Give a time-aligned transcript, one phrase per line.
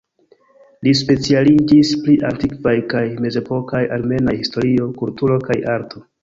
[0.85, 6.05] Li specialiĝis pri antikvaj kaj mezepokaj armenaj historio, kulturo kaj arto.